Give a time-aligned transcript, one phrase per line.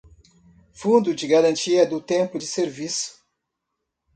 [0.73, 3.21] fundo de garantia do tempo de serviço;